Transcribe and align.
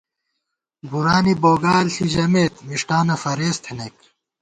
بُرانی 0.89 1.33
بوگال 1.41 1.85
ݪِی 1.93 2.05
ژَمېت، 2.13 2.53
مِݭٹانہ 2.67 3.15
فرېز 3.21 3.57
تھنَئیک 3.63 3.97